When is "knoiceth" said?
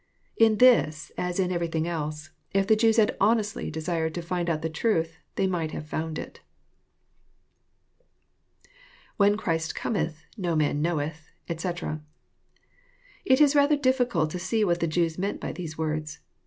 10.81-11.29